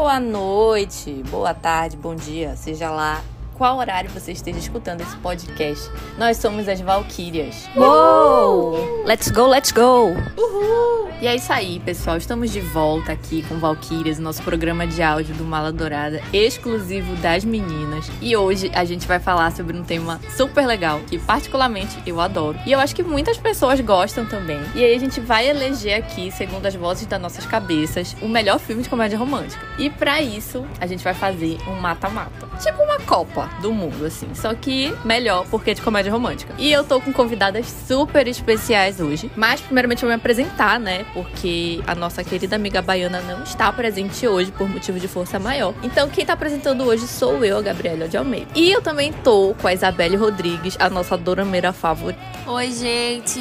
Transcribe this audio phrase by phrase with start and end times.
[0.00, 3.20] Boa noite, boa tarde, bom dia, seja lá
[3.58, 5.90] qual horário você esteja escutando esse podcast.
[6.16, 7.68] Nós somos as Valkyrias.
[7.76, 9.04] Uou!
[9.04, 10.14] Let's go, let's go!
[10.38, 11.08] Uhul!
[11.20, 12.16] E é isso aí, pessoal.
[12.16, 17.44] Estamos de volta aqui com Valkyrias, nosso programa de áudio do Mala Dourada, exclusivo das
[17.44, 18.08] meninas.
[18.22, 22.56] E hoje a gente vai falar sobre um tema super legal, que particularmente eu adoro.
[22.64, 24.60] E eu acho que muitas pessoas gostam também.
[24.76, 28.60] E aí a gente vai eleger aqui, segundo as vozes das nossas cabeças, o melhor
[28.60, 29.66] filme de comédia romântica.
[29.76, 32.46] E para isso, a gente vai fazer um mata-mata.
[32.62, 34.28] Tipo uma Copa do mundo, assim.
[34.34, 36.54] Só que melhor, porque é de comédia romântica.
[36.58, 39.30] E eu tô com convidadas super especiais hoje.
[39.36, 41.04] Mas, primeiramente, eu vou me apresentar, né?
[41.12, 45.74] Porque a nossa querida amiga baiana não está presente hoje por motivo de força maior.
[45.82, 48.48] Então, quem tá apresentando hoje sou eu, a Gabriela de Almeida.
[48.54, 52.20] E eu também tô com a Isabelle Rodrigues, a nossa dorameira favorita.
[52.46, 53.40] Oi, gente!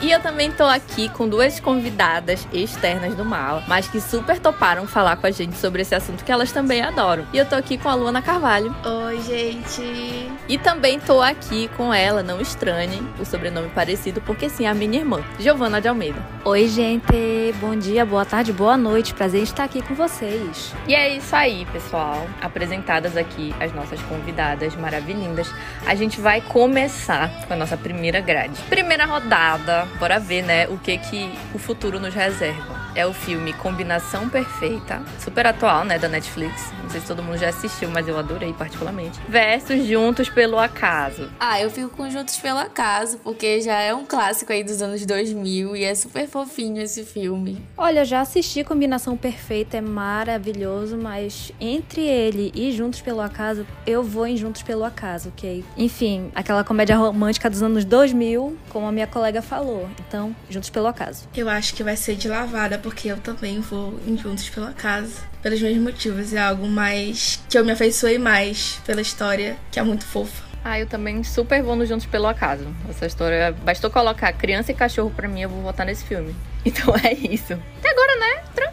[0.00, 4.86] E eu também tô aqui com duas convidadas externas do Mala, mas que super toparam
[4.86, 7.26] falar com a gente sobre esse assunto que elas também adoram.
[7.32, 8.74] E eu tô aqui com a Luana Carvalho.
[8.84, 10.30] Oi, gente.
[10.48, 14.98] E também tô aqui com ela, não estranhem o sobrenome parecido, porque sim, a minha
[14.98, 16.24] irmã, Giovana de Almeida.
[16.44, 17.54] Oi, gente.
[17.60, 19.14] Bom dia, boa tarde, boa noite.
[19.14, 20.72] Prazer em estar aqui com vocês.
[20.86, 22.26] E é isso aí, pessoal.
[22.40, 25.52] Apresentadas aqui as nossas convidadas maravilhindas.
[25.86, 28.60] A gente vai começar com a nossa primeira grade.
[28.68, 29.86] Primeira rodada.
[29.98, 35.02] Bora ver, né, o que que o futuro nos reserva é o filme Combinação Perfeita,
[35.22, 36.72] super atual, né, da Netflix.
[36.82, 39.20] Não sei se todo mundo já assistiu, mas eu adorei particularmente.
[39.28, 41.30] Versus Juntos pelo Acaso.
[41.38, 45.04] Ah, eu fico com Juntos pelo Acaso, porque já é um clássico aí dos anos
[45.04, 47.62] 2000 e é super fofinho esse filme.
[47.76, 54.02] Olha, já assisti Combinação Perfeita, é maravilhoso, mas entre ele e Juntos pelo Acaso, eu
[54.02, 55.62] vou em Juntos pelo Acaso, ok?
[55.76, 59.86] Enfim, aquela comédia romântica dos anos 2000, como a minha colega falou.
[60.08, 61.28] Então, Juntos pelo Acaso.
[61.36, 65.20] Eu acho que vai ser de lavada porque eu também vou em Juntos pela Casa.
[65.42, 66.32] Pelos mesmos motivos.
[66.32, 67.42] É algo mais.
[67.50, 70.44] que eu me afeiçoei mais pela história, que é muito fofa.
[70.64, 72.64] Ah, eu também super vou no Juntos pelo Acaso.
[72.88, 73.50] Essa história.
[73.64, 76.34] Bastou colocar criança e cachorro pra mim, eu vou votar nesse filme.
[76.66, 77.56] Então é isso.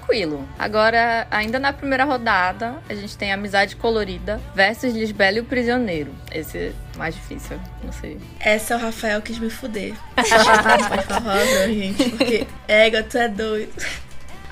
[0.03, 0.47] Tranquilo.
[0.59, 6.13] Agora, ainda na primeira rodada, a gente tem Amizade Colorida versus Lisbela e o Prisioneiro.
[6.31, 8.19] Esse é mais difícil, não sei.
[8.39, 9.93] Essa é o Rafael quis me fuder.
[10.15, 13.71] Pode falar, gente, porque ega, tu é doido.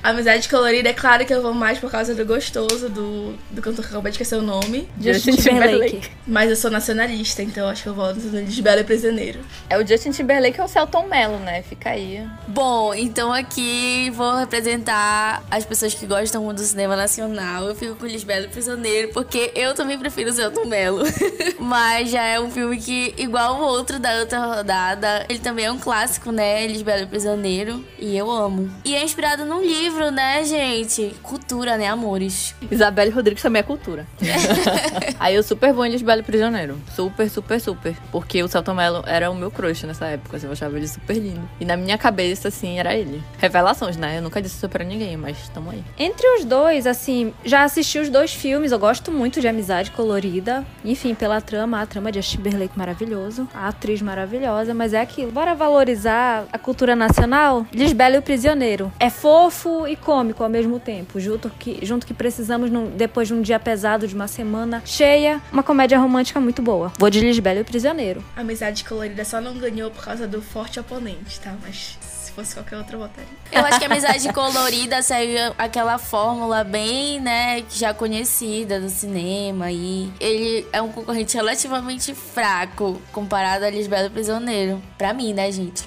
[0.02, 3.84] Amizade Colorida, é claro que eu vou mais por causa do gostoso do, do cantor
[3.84, 4.88] que acabou de esquecer o nome.
[5.00, 6.10] Justin Timberlake.
[6.26, 9.38] Mas eu sou nacionalista, então acho que eu vou no Lisbela e Prisioneiro.
[9.70, 11.62] É o Justin Timberlake ou o Celton Mello, né?
[11.62, 12.26] Fica aí.
[12.48, 17.64] Bom, então aqui vou representar as pessoas que gostam muito do cinema nacional.
[17.66, 21.04] Eu fico com Lisbela e Prisioneiro, porque eu também prefiro o Celton Mello.
[21.60, 25.70] Mas já é um filme que, igual o outro da outra rodada, ele também é
[25.70, 26.66] um clássico, né?
[26.66, 27.84] Lisbela e Prisioneiro.
[28.00, 28.68] E eu amo.
[28.84, 31.14] E é inspirado num livro livro, né, gente?
[31.22, 32.54] Cultura, né, amores?
[32.70, 34.06] Isabelle Rodrigues também é cultura.
[35.20, 36.80] Aí eu super vou em Lisbelo Prisioneiro.
[36.94, 37.94] Super, super, super.
[38.10, 40.38] Porque o Celton Mello era o meu crush nessa época.
[40.38, 41.46] Assim, eu achava ele super lindo.
[41.60, 43.22] E na minha cabeça, assim, era ele.
[43.38, 44.16] Revelações, né?
[44.16, 45.84] Eu nunca disse isso pra ninguém, mas tamo aí.
[45.98, 48.72] Entre os dois, assim, já assisti os dois filmes.
[48.72, 50.64] Eu gosto muito de Amizade Colorida.
[50.82, 53.46] Enfim, pela trama, a trama de Justin Timberlake maravilhoso.
[53.52, 55.30] A atriz maravilhosa, mas é aquilo.
[55.30, 57.66] Bora valorizar a cultura nacional?
[57.72, 58.90] Lisbelo e o Prisioneiro.
[58.98, 63.34] É fofo, e cômico ao mesmo tempo, junto que, junto que precisamos num, depois de
[63.34, 66.92] um dia pesado, de uma semana cheia, uma comédia romântica muito boa.
[66.98, 68.24] Vou de Lisbela e o Prisioneiro.
[68.36, 71.54] Amizade Colorida só não ganhou por causa do forte oponente, tá?
[71.62, 73.28] Mas se fosse qualquer outra, eu votaria.
[73.50, 79.70] Eu acho que a Amizade Colorida segue aquela fórmula bem, né, já conhecida do cinema
[79.70, 84.82] e ele é um concorrente relativamente fraco comparado a Lisbela Prisioneiro.
[84.96, 85.84] Pra mim, né, gente?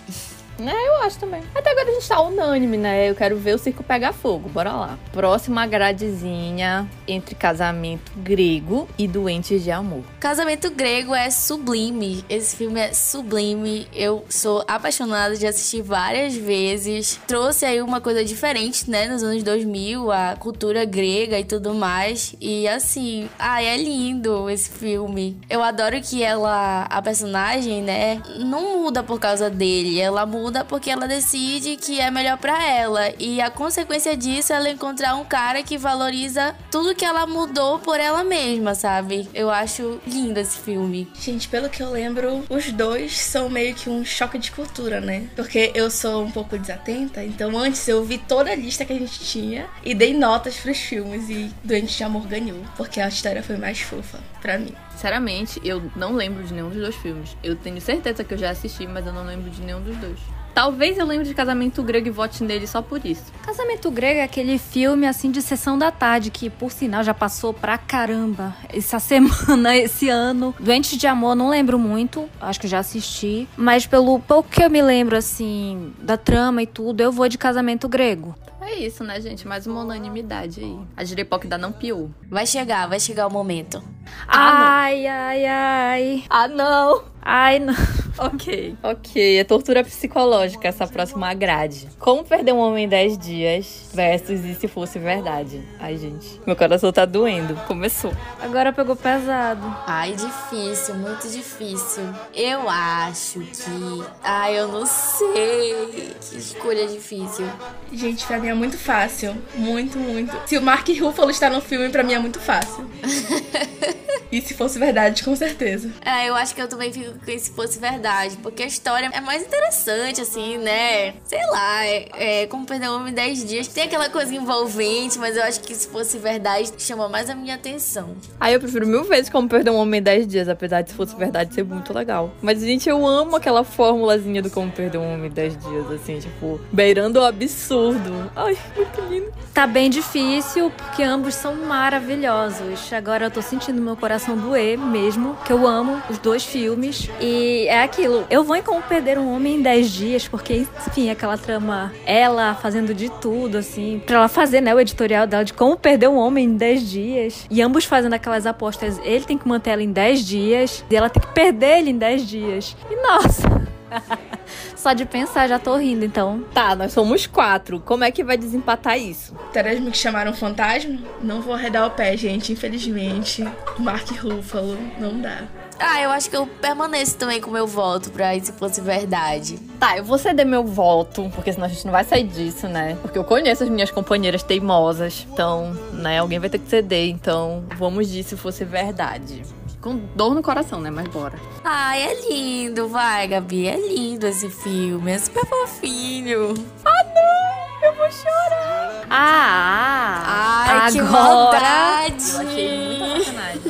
[0.60, 1.42] É, eu acho também.
[1.54, 3.10] Até agora a gente tá unânime, né?
[3.10, 4.50] Eu quero ver o circo pegar fogo.
[4.50, 5.00] Bora lá.
[5.12, 10.04] Próxima gradezinha entre casamento grego e doentes de amor.
[10.20, 12.24] Casamento grego é sublime.
[12.30, 13.88] Esse filme é sublime.
[13.94, 17.20] Eu sou apaixonada de assistir várias vezes.
[17.28, 19.08] Trouxe aí uma coisa diferente, né?
[19.08, 22.36] Nos anos 2000, a cultura grega e tudo mais.
[22.40, 25.38] E assim, ai, é lindo esse filme.
[25.50, 30.00] Eu adoro que ela, a personagem, né, não muda por causa dele.
[30.00, 33.12] Ela muda muda porque ela decide que é melhor para ela.
[33.18, 37.80] E a consequência disso é ela encontrar um cara que valoriza tudo que ela mudou
[37.80, 39.28] por ela mesma, sabe?
[39.34, 41.10] Eu acho lindo esse filme.
[41.20, 45.28] Gente, pelo que eu lembro, os dois são meio que um choque de cultura, né?
[45.36, 49.00] Porque eu sou um pouco desatenta, então antes eu vi toda a lista que a
[49.00, 53.42] gente tinha e dei notas pros filmes e Doente de Amor ganhou, porque a história
[53.42, 54.76] foi mais fofa para mim.
[54.92, 57.36] Sinceramente, eu não lembro de nenhum dos dois filmes.
[57.44, 60.20] Eu tenho certeza que eu já assisti, mas eu não lembro de nenhum dos dois.
[60.56, 63.26] Talvez eu lembre de Casamento Grego e vote nele só por isso.
[63.46, 67.54] Casamento Grego é aquele filme assim de sessão da tarde que, por sinal, já passou
[67.54, 70.56] pra caramba essa semana, esse ano.
[70.58, 74.70] Doentes de Amor, não lembro muito, acho que já assisti, mas pelo pouco que eu
[74.70, 78.34] me lembro assim da trama e tudo, eu vou de Casamento Grego.
[78.62, 79.48] É isso, né, gente?
[79.48, 80.80] Mais uma unanimidade aí.
[80.98, 82.10] A Jirepoc da não piou.
[82.28, 83.84] Vai chegar, vai chegar o momento.
[84.28, 86.24] ai, ai, ai.
[86.30, 87.04] Ah, não!
[87.22, 87.76] Ai, não.
[88.18, 89.40] Ok, ok.
[89.40, 91.90] É tortura psicológica essa próxima grade.
[92.00, 95.62] Como perder um homem em 10 dias versus e se fosse verdade?
[95.80, 96.40] Ai, gente.
[96.46, 97.56] Meu coração tá doendo.
[97.68, 98.14] Começou.
[98.42, 99.62] Agora pegou pesado.
[99.86, 102.04] Ai, difícil, muito difícil.
[102.34, 104.04] Eu acho que.
[104.24, 106.16] Ai, eu não sei.
[106.22, 107.46] Que escolha difícil.
[107.92, 109.36] Gente, pra mim é muito fácil.
[109.56, 110.36] Muito, muito.
[110.48, 112.90] Se o Mark Ruffalo está no filme, pra mim é muito fácil.
[114.32, 115.92] e se fosse verdade, com certeza.
[116.04, 118.05] É, eu acho que eu também fico com se fosse verdade.
[118.42, 121.14] Porque a história é mais interessante, assim, né?
[121.26, 123.68] Sei lá, é, é como perder um homem em 10 dias.
[123.68, 127.56] Tem aquela coisa envolvente, mas eu acho que se fosse verdade, chama mais a minha
[127.56, 128.16] atenção.
[128.40, 130.96] Aí eu prefiro mil vezes como perder um homem em 10 dias, apesar de se
[130.96, 132.32] fosse verdade ser muito legal.
[132.42, 136.20] Mas, gente, eu amo aquela formulazinha do como perder um homem em 10 dias, assim,
[136.20, 138.32] tipo, beirando o absurdo.
[138.36, 139.34] Ai, muito lindo.
[139.54, 142.92] Tá bem difícil, porque ambos são maravilhosos.
[142.94, 147.10] Agora eu tô sentindo meu coração doer mesmo, que eu amo os dois filmes.
[147.20, 151.38] E é aquilo, eu vou Como Perder um Homem em 10 dias, porque, enfim, aquela
[151.38, 155.78] trama, ela fazendo de tudo, assim, pra ela fazer, né, o editorial dela de como
[155.78, 157.48] perder um homem em 10 dias.
[157.50, 161.10] E ambos fazendo aquelas apostas, ele tem que manter ela em 10 dias, e ela
[161.10, 162.76] tem que perder ele em 10 dias.
[162.90, 163.48] E nossa!
[164.76, 166.44] Só de pensar já tô rindo, então.
[166.54, 167.80] Tá, nós somos quatro.
[167.80, 169.36] Como é que vai desempatar isso?
[169.52, 171.00] Terás me chamaram fantasma?
[171.22, 173.44] Não vou arredar o pé, gente, infelizmente.
[173.78, 175.44] Mark Ruffalo, não dá.
[175.80, 179.58] Ah, eu acho que eu permaneço também com o meu voto pra se fosse verdade.
[179.78, 182.98] Tá, eu vou ceder meu voto, porque senão a gente não vai sair disso, né?
[183.02, 185.28] Porque eu conheço as minhas companheiras teimosas.
[185.32, 187.10] Então, né, alguém vai ter que ceder.
[187.10, 189.44] Então, vamos de se fosse verdade.
[189.86, 190.90] Com dor no coração, né?
[190.90, 191.40] Mas bora.
[191.64, 193.68] Ai, é lindo, vai, Gabi.
[193.68, 195.12] É lindo esse filme.
[195.12, 196.56] É super fofinho.
[196.84, 197.88] Ah, não!
[197.88, 199.06] Eu vou chorar.
[199.12, 200.82] Ah!
[200.82, 201.22] Ai, que agora...
[201.22, 202.32] maldade.
[202.32, 203.62] Eu achei muita sacanagem.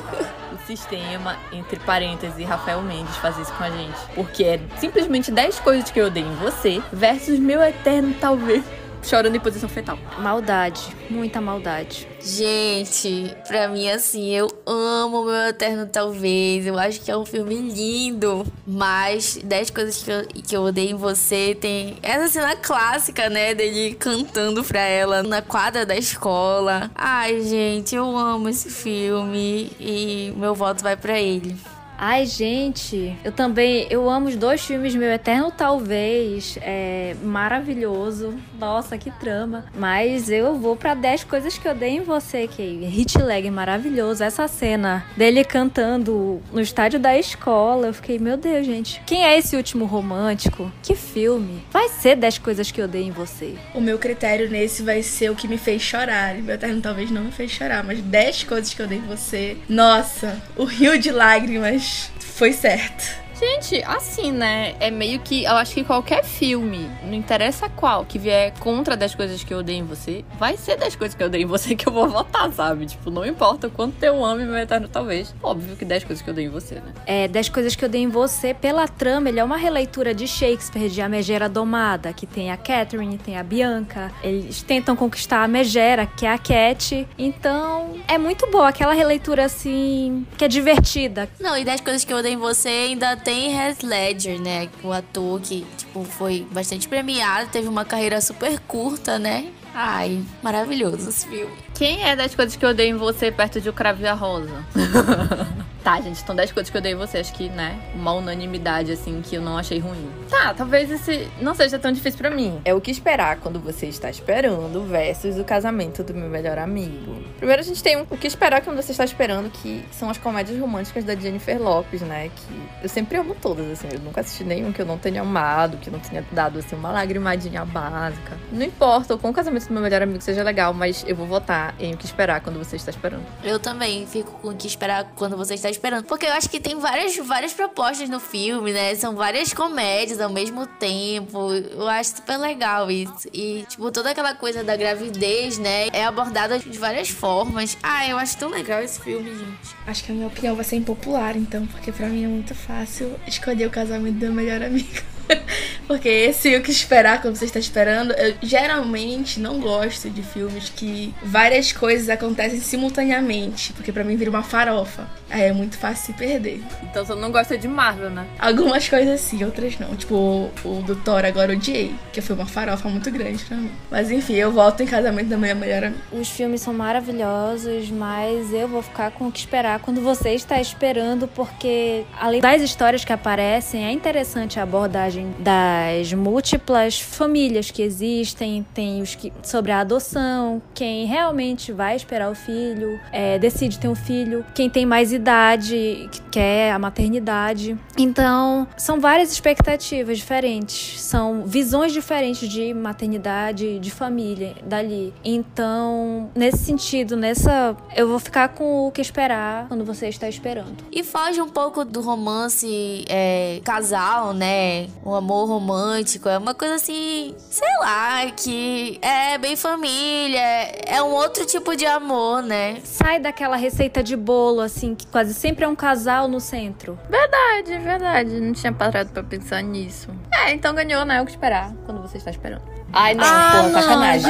[0.53, 3.97] O sistema, entre parênteses, Rafael Mendes fazer isso com a gente.
[4.15, 8.63] Porque é simplesmente 10 coisas que eu odeio em você versus meu eterno talvez
[9.06, 9.98] chorando em posição fetal.
[10.19, 12.07] Maldade, muita maldade.
[12.22, 16.66] Gente, pra mim, assim, eu amo Meu Eterno Talvez.
[16.66, 18.46] Eu acho que é um filme lindo.
[18.66, 23.54] Mas 10 coisas que eu, que eu odeio em você tem essa cena clássica, né?
[23.54, 26.90] Dele cantando pra ela na quadra da escola.
[26.96, 29.72] Ai, gente, eu amo esse filme.
[29.80, 31.56] E meu voto vai pra ele.
[31.97, 38.97] Ai, gente, eu também, eu amo os dois filmes, Meu Eterno Talvez, é maravilhoso, nossa,
[38.97, 39.65] que trama.
[39.74, 44.24] Mas eu vou pra 10 coisas que eu dei em você, que hit lag maravilhoso.
[44.24, 49.38] Essa cena dele cantando no estádio da escola, eu fiquei, meu Deus, gente, quem é
[49.38, 50.71] esse último romântico?
[50.83, 51.63] Que filme?
[51.71, 53.56] Vai ser 10 coisas que eu dei em você.
[53.74, 56.36] O meu critério nesse vai ser o que me fez chorar.
[56.36, 59.57] Meu eterno talvez não me fez chorar, mas 10 coisas que eu dei em você.
[59.69, 61.85] Nossa, o rio de lágrimas
[62.20, 63.25] foi certo.
[63.40, 64.76] Gente, assim, né?
[64.80, 65.44] É meio que.
[65.44, 69.60] Eu acho que qualquer filme, não interessa qual, que vier contra das coisas que eu
[69.60, 72.08] odeio em você, vai ser das coisas que eu odeio em você que eu vou
[72.08, 72.86] votar, sabe?
[72.86, 75.36] Tipo, não importa o quanto eu ame meu eterno, talvez.
[75.44, 76.94] Óbvio que 10 coisas que eu odeio em você, né?
[77.06, 80.27] É, 10 coisas que eu dei em você, pela trama, ele é uma releitura de
[80.27, 84.12] Shakespeare, de A Megera Domada, que tem a Catherine, tem a Bianca.
[84.24, 87.06] Eles tentam conquistar a Megera, que é a Cat.
[87.18, 91.27] Então, é muito boa aquela releitura assim, que é divertida.
[91.39, 94.70] Não, e 10 coisas que eu odeio em você ainda tem Heath Ledger, né?
[94.84, 99.51] O ator que, tipo, foi bastante premiado, teve uma carreira super curta, né?
[99.74, 101.64] Ai, maravilhoso esse filme.
[101.75, 104.13] Quem é das coisas que eu odeio em você perto de O Cravo e a
[104.13, 104.63] Rosa?
[105.84, 107.17] tá, gente, então 10 coisas que eu odeio em você.
[107.17, 110.10] Acho que, né, uma unanimidade, assim, que eu não achei ruim.
[110.29, 112.62] Tá, talvez esse não seja tão difícil pra mim.
[112.63, 117.22] É o que esperar quando você está esperando versus o casamento do meu melhor amigo.
[117.38, 120.17] Primeiro a gente tem um, o que esperar quando você está esperando, que são as
[120.17, 122.32] comédias românticas da Jennifer Lopes, né?
[122.34, 123.89] Que eu sempre amo todas, assim.
[123.91, 126.91] Eu nunca assisti nenhum que eu não tenha amado, que não tenha dado, assim, uma
[126.91, 128.38] lagrimadinha básica.
[128.50, 131.27] Não importa o quão o casamento do meu melhor amigo seja legal, mas eu vou
[131.27, 133.25] votar em o que esperar quando você está esperando.
[133.43, 136.05] Eu também fico com o que esperar quando você está esperando.
[136.05, 138.93] Porque eu acho que tem várias, várias propostas no filme, né?
[138.95, 141.51] São várias comédias ao mesmo tempo.
[141.51, 143.27] Eu acho super legal isso.
[143.34, 145.88] E, tipo, toda aquela coisa da gravidez, né?
[145.91, 147.77] É abordada de várias formas.
[147.81, 149.75] Ah, eu acho tão legal esse filme, gente.
[149.88, 153.15] Acho que a minha opinião vai ser impopular, então, porque pra mim é muito fácil
[153.27, 155.14] escolher o casamento do meu melhor amigo.
[155.88, 160.70] Porque esse o que esperar quando você está esperando, eu geralmente não gosto de filmes
[160.70, 165.08] que várias coisas acontecem simultaneamente, porque para mim vira uma farofa.
[165.29, 166.63] Aí é muito fácil se perder.
[166.84, 168.25] Então você não gosta de Marvel, né?
[168.39, 169.96] Algumas coisas sim, outras não.
[169.96, 173.72] Tipo, o, o do Thor agora odiei, que foi uma farofa muito grande pra mim.
[173.91, 176.01] Mas enfim, eu volto em casamento da minha melhor amiga.
[176.12, 180.60] Os filmes são maravilhosos, mas eu vou ficar com o que esperar quando você está
[180.60, 187.81] esperando, porque além das histórias que aparecem, é interessante a abordagem das múltiplas famílias que
[187.81, 193.79] existem, tem os que sobre a adoção, quem realmente vai esperar o filho, é, decide
[193.79, 197.77] ter um filho, quem tem mais idade, que quer a maternidade.
[197.98, 205.13] Então, são várias expectativas diferentes, são visões diferentes de maternidade, de família dali.
[205.24, 210.77] Então, nesse sentido, nessa, eu vou ficar com o que esperar quando você está esperando.
[210.91, 214.88] E foge um pouco do romance é, casal, né?
[215.05, 216.27] O amor romântico.
[216.27, 220.39] É uma coisa assim, sei lá, que é bem família.
[220.39, 222.79] É um outro tipo de amor, né?
[222.83, 226.97] Sai daquela receita de bolo, assim, que quase sempre é um casal no centro.
[227.07, 228.41] Verdade, verdade.
[228.41, 230.09] Não tinha parado pra pensar nisso.
[230.33, 231.21] É, então ganhou, né?
[231.21, 232.63] O que esperar quando você está esperando.
[232.94, 234.24] Ai, não, Ah, pô, não, sacanagem.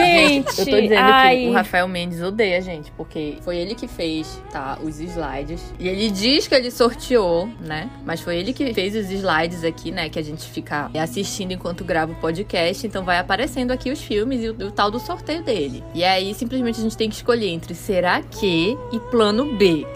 [0.43, 0.59] gente.
[0.59, 1.37] Eu tô dizendo Ai.
[1.37, 5.61] que o Rafael Mendes odeia a gente, porque foi ele que fez, tá, os slides.
[5.79, 7.89] E ele diz que ele sorteou, né?
[8.03, 10.09] Mas foi ele que fez os slides aqui, né?
[10.09, 12.87] Que a gente fica assistindo enquanto grava o podcast.
[12.87, 15.83] Então vai aparecendo aqui os filmes e o, o tal do sorteio dele.
[15.93, 19.85] E aí, simplesmente, a gente tem que escolher entre será que e plano B.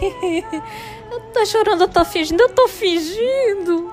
[1.10, 3.92] Eu tô chorando, eu tô fingindo, eu tô fingindo.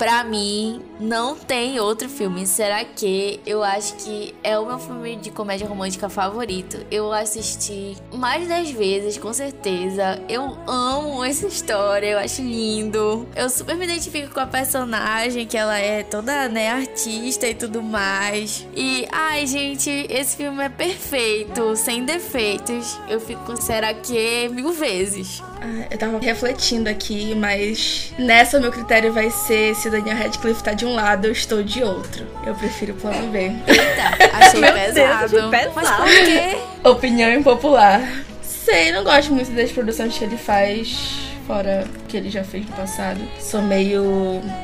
[0.00, 2.46] Pra mim, não tem outro filme.
[2.46, 6.78] Será que eu acho que é o meu filme de comédia romântica favorito?
[6.90, 10.18] Eu assisti mais 10 vezes, com certeza.
[10.26, 13.28] Eu amo essa história, eu acho lindo.
[13.36, 17.82] Eu super me identifico com a personagem, que ela é toda, né, artista e tudo
[17.82, 18.66] mais.
[18.74, 22.98] E, ai, gente, esse filme é perfeito, sem defeitos.
[23.06, 25.42] Eu fico com será que mil vezes.
[25.62, 30.62] Ah, Eu tava refletindo aqui, mas nessa meu critério vai ser se o Daniel Radcliffe
[30.62, 32.26] tá de um lado, eu estou de outro.
[32.46, 33.52] Eu prefiro o plano B.
[33.66, 35.24] Eita, achei Meu Deus, pesado.
[35.24, 35.72] achei pesado.
[35.74, 36.58] Mas por quê?
[36.88, 38.00] Opinião impopular.
[38.42, 40.98] Sei, não gosto muito das produções que ele faz,
[41.46, 43.20] fora que ele já fez no passado.
[43.38, 44.02] Sou meio.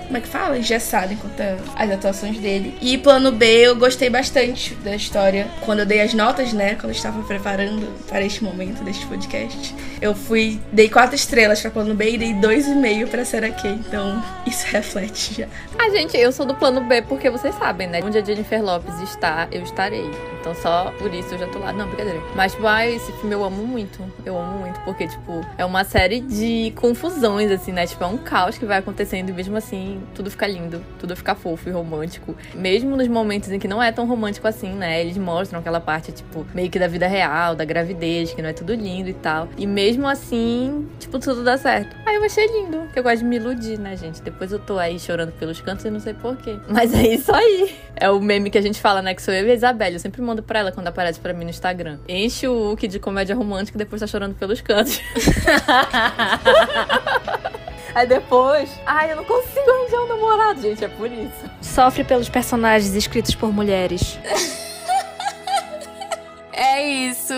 [0.06, 0.58] Como é que fala?
[0.58, 1.40] Engessada enquanto
[1.74, 2.76] as atuações dele.
[2.80, 5.46] E plano B, eu gostei bastante da história.
[5.60, 6.74] Quando eu dei as notas, né?
[6.74, 10.60] Quando eu estava preparando para este momento deste podcast, eu fui.
[10.72, 13.66] Dei quatro estrelas pra plano B e dei dois e meio pra Será que?
[13.66, 15.48] Então, isso reflete já.
[15.78, 18.00] Ah, gente, eu sou do plano B porque vocês sabem, né?
[18.02, 20.08] Onde a Jennifer Lopes está, eu estarei.
[20.40, 21.72] Então só por isso eu já tô lá.
[21.72, 22.20] Não, brincadeira.
[22.34, 23.98] Mas, ai, esse filme eu amo muito.
[24.24, 27.86] Eu amo muito porque, tipo, é uma série de confusões, assim, né?
[27.86, 31.34] Tipo, é um caos que vai acontecendo e mesmo assim tudo fica lindo, tudo fica
[31.34, 32.36] fofo e romântico.
[32.54, 35.00] Mesmo nos momentos em que não é tão romântico assim, né?
[35.00, 38.52] Eles mostram aquela parte, tipo, meio que da vida real, da gravidez, que não é
[38.52, 39.48] tudo lindo e tal.
[39.56, 41.96] E mesmo assim, tipo, tudo dá certo.
[42.06, 44.22] Aí eu achei lindo, que eu gosto de me iludir, né, gente?
[44.22, 46.58] Depois eu tô aí chorando pelos cantos e não sei porquê.
[46.68, 47.74] Mas é isso aí.
[47.96, 49.14] É o meme que a gente fala, né?
[49.14, 49.94] Que sou eu e a Isabelle.
[49.94, 51.98] Eu sempre mando pra ela quando aparece pra mim no Instagram.
[52.06, 55.00] Enche o look de comédia romântica e depois tá chorando pelos cantos.
[57.94, 61.50] Aí depois, ai, eu não consigo arranjar um namorado, gente, é por isso.
[61.62, 64.18] Sofre pelos personagens escritos por mulheres.
[66.52, 67.32] É isso.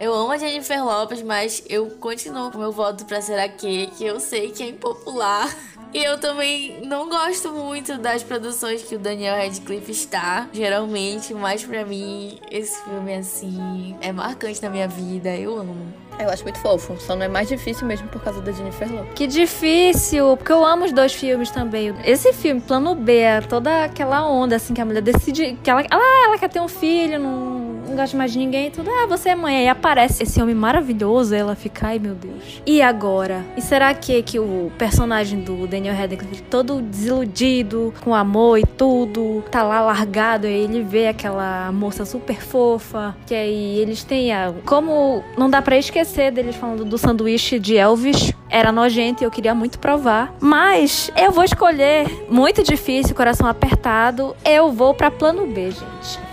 [0.00, 4.04] Eu amo a Jennifer Lopes, mas eu continuo com meu voto pra Será que, que
[4.04, 5.48] eu sei que é impopular.
[5.94, 11.62] E eu também não gosto muito das produções que o Daniel Radcliffe está, geralmente, mas
[11.62, 15.76] pra mim esse filme assim é marcante na minha vida, eu amo.
[16.18, 19.14] Eu acho muito fofo, só não é mais difícil mesmo por causa da Jennifer Lopez.
[19.14, 21.94] Que difícil, porque eu amo os dois filmes também.
[22.04, 25.82] Esse filme, Plano B, é toda aquela onda, assim, que a mulher decide que ela,
[25.90, 27.53] ela, ela quer ter um filho, não,
[27.94, 28.90] não gosta mais de ninguém, tudo.
[28.90, 29.56] Ah, você é mãe.
[29.56, 32.60] Aí aparece esse homem maravilhoso, ela fica, ai meu Deus.
[32.66, 33.44] E agora?
[33.56, 39.44] E será que, que o personagem do Daniel Radcliffe, todo desiludido, com amor e tudo,
[39.50, 44.52] tá lá largado, aí ele vê aquela moça super fofa, que aí eles têm a...
[44.66, 49.30] Como não dá pra esquecer deles falando do sanduíche de Elvis, era nojento e eu
[49.30, 50.34] queria muito provar.
[50.40, 56.24] Mas eu vou escolher, muito difícil, coração apertado, eu vou pra plano B, gente.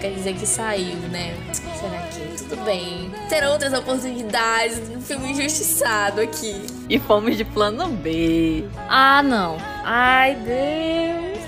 [0.00, 1.34] Quer dizer que saiu, né?
[1.52, 2.44] Será que?
[2.44, 3.10] Tudo bem.
[3.28, 6.66] Ter outras oportunidades, um filme injustiçado aqui.
[6.88, 8.64] E fomos de plano B.
[8.88, 9.56] Ah, não.
[9.84, 11.40] Ai, Deus.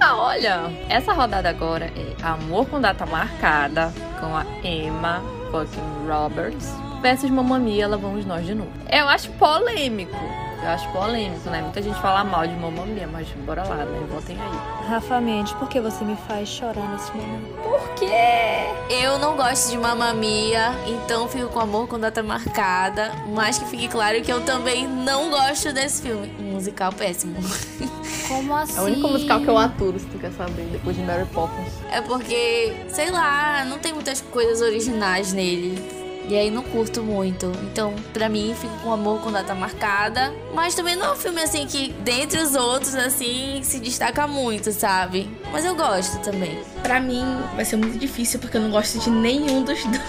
[0.00, 6.72] Ah, olha, essa rodada agora é Amor com Data Marcada, com a Emma fucking Roberts,
[7.00, 8.70] versus Mamma Mia, Lá Vamos Nós de Novo.
[8.90, 10.16] Eu acho polêmico.
[10.62, 11.62] Eu acho polêmico, né?
[11.62, 14.06] Muita gente fala mal de Mamma Mia, mas bora lá, né?
[14.10, 14.88] Votem aí.
[14.88, 17.46] Rafa Mendes, por que você me faz chorar nesse momento?
[17.62, 18.68] Por quê?
[19.02, 23.10] Eu não gosto de Mamma Mia, então fico com amor com data marcada.
[23.34, 26.30] Mas que fique claro que eu também não gosto desse filme.
[26.38, 27.36] Um musical péssimo.
[28.28, 28.78] Como assim?
[28.78, 31.72] É o único musical que eu aturo, se tu quer saber, depois de Mary Poppins.
[31.90, 35.99] É porque, sei lá, não tem muitas coisas originais nele.
[36.30, 37.50] E aí não curto muito.
[37.64, 40.32] Então, pra mim, fico com amor com data marcada.
[40.54, 44.70] Mas também não é um filme assim que, dentre os outros, assim, se destaca muito,
[44.70, 45.28] sabe?
[45.50, 46.56] Mas eu gosto também.
[46.84, 47.24] Pra mim,
[47.56, 50.00] vai ser muito difícil porque eu não gosto de nenhum dos dois.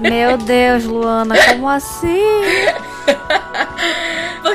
[0.00, 2.16] Meu Deus, Luana, como assim?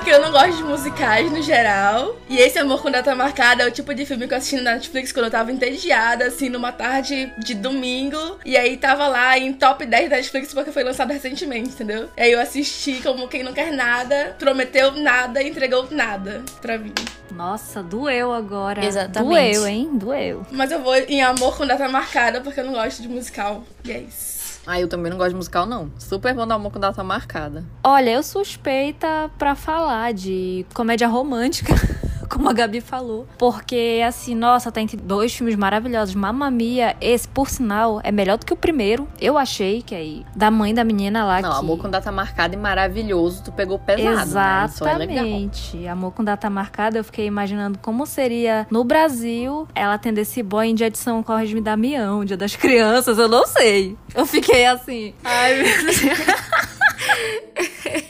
[0.04, 2.20] Porque eu não gosto de musicais no geral.
[2.28, 4.74] E esse Amor com Data Marcada é o tipo de filme que eu assisti na
[4.74, 8.38] Netflix quando eu tava entediada, assim, numa tarde de domingo.
[8.44, 12.10] E aí tava lá em top 10 da Netflix porque foi lançado recentemente, entendeu?
[12.18, 16.94] E aí eu assisti como quem não quer nada, prometeu nada, entregou nada pra mim.
[17.32, 18.84] Nossa, doeu agora.
[18.84, 19.58] Exatamente.
[19.58, 19.90] Doeu, hein?
[19.94, 20.46] Doeu.
[20.52, 23.64] Mas eu vou em Amor com Data Marcada porque eu não gosto de musical.
[23.86, 24.43] E é isso.
[24.66, 25.92] Ah, eu também não gosto de musical, não.
[26.00, 27.66] Super bom dar amor com data marcada.
[27.84, 31.74] Olha, eu suspeita pra falar de comédia romântica.
[32.34, 33.28] Como a Gabi falou.
[33.38, 36.16] Porque, assim, nossa, tem dois filmes maravilhosos.
[36.16, 39.08] Mamma Mia, esse, por sinal, é melhor do que o primeiro.
[39.22, 40.26] Eu achei que aí.
[40.36, 41.58] Da mãe da menina lá Não, que...
[41.58, 44.62] amor com data marcada e maravilhoso, tu pegou pesado, né?
[44.62, 44.66] É.
[44.66, 45.88] Exatamente.
[45.88, 50.68] Amor com data marcada, eu fiquei imaginando como seria no Brasil ela tendo esse boy
[50.68, 53.96] em dia de São Corre de Damião, dia das crianças, eu não sei.
[54.16, 55.14] Eu fiquei assim.
[55.24, 56.02] Ai, meu Deus.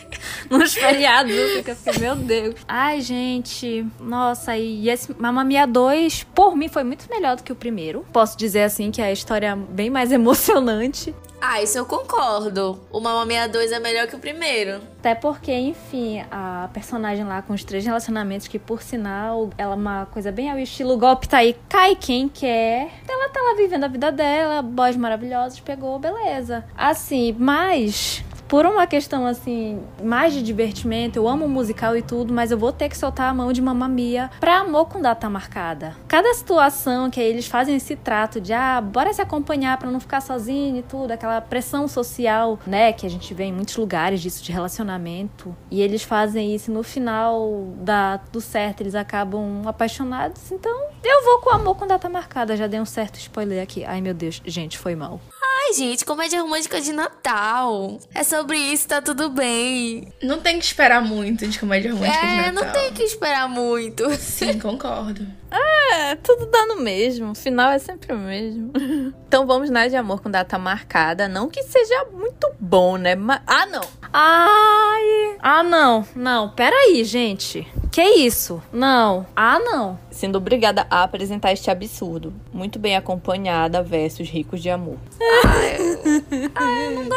[0.57, 2.55] Nos feriados, eu fico assim, meu Deus.
[2.67, 7.53] Ai, gente, nossa, e esse Mamma Mia 2, por mim, foi muito melhor do que
[7.53, 8.05] o primeiro.
[8.11, 11.15] Posso dizer assim que é a história é bem mais emocionante.
[11.39, 12.79] Ah, isso eu concordo.
[12.91, 14.81] O Mamma Mia 2 é melhor que o primeiro.
[14.99, 19.75] Até porque, enfim, a personagem lá com os três relacionamentos, que por sinal, ela é
[19.75, 22.91] uma coisa bem ao estilo golpe tá aí, cai quem quer.
[23.09, 26.63] Ela tá lá vivendo a vida dela, boys maravilhosos, pegou, beleza.
[26.77, 32.51] Assim, mas por uma questão assim, mais de divertimento, eu amo musical e tudo, mas
[32.51, 35.95] eu vou ter que soltar a mão de Mamma Mia pra amor com data marcada.
[36.05, 40.01] Cada situação que aí eles fazem esse trato de ah, bora se acompanhar pra não
[40.01, 44.21] ficar sozinho e tudo, aquela pressão social, né, que a gente vê em muitos lugares
[44.21, 45.55] disso de relacionamento.
[45.71, 50.51] E eles fazem isso no final dá tudo certo, eles acabam apaixonados.
[50.51, 52.57] Então, eu vou com amor com data marcada.
[52.57, 53.85] Já dei um certo spoiler aqui.
[53.85, 55.21] Ai, meu Deus, gente, foi mal.
[55.41, 57.99] Ai, gente, comédia romântica de Natal.
[58.13, 60.07] É sobre isso, tá tudo bem.
[60.21, 62.63] Não tem que esperar muito de comédia romântica de É, Natal.
[62.65, 64.09] não tem que esperar muito.
[64.17, 65.25] Sim, concordo.
[65.51, 67.31] É, tudo dá no mesmo.
[67.31, 68.71] O final é sempre o mesmo.
[69.27, 71.27] então vamos na de amor com data marcada.
[71.27, 73.15] Não que seja muito bom, né?
[73.45, 73.81] Ah, não.
[74.13, 75.37] Ai!
[75.39, 77.67] Ah, não, não, peraí, gente.
[77.91, 78.61] Que isso?
[78.71, 79.25] Não.
[79.35, 79.99] Ah, não.
[80.09, 82.33] Sendo obrigada a apresentar este absurdo.
[82.53, 84.97] Muito bem acompanhada versus ricos de amor.
[85.19, 86.20] Não